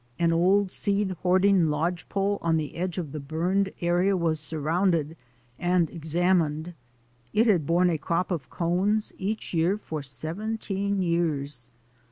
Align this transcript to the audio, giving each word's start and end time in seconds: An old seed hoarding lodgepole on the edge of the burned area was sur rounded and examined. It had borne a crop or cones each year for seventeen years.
An 0.17 0.33
old 0.33 0.71
seed 0.71 1.11
hoarding 1.21 1.67
lodgepole 1.69 2.39
on 2.41 2.57
the 2.57 2.75
edge 2.75 2.97
of 2.97 3.11
the 3.11 3.19
burned 3.19 3.71
area 3.81 4.17
was 4.17 4.39
sur 4.39 4.57
rounded 4.59 5.15
and 5.59 5.91
examined. 5.91 6.73
It 7.33 7.45
had 7.45 7.67
borne 7.67 7.91
a 7.91 7.99
crop 7.99 8.31
or 8.31 8.39
cones 8.39 9.13
each 9.19 9.53
year 9.53 9.77
for 9.77 10.01
seventeen 10.01 11.03
years. 11.03 11.69